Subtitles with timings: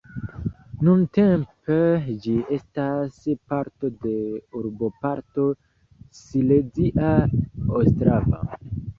[0.85, 1.75] Nuntempe
[2.21, 3.19] ĝi estas
[3.51, 4.13] parto de
[4.61, 5.45] urboparto
[6.21, 7.11] Silezia
[7.81, 8.41] Ostrava.